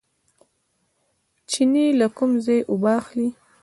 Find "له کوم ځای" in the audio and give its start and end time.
1.99-2.59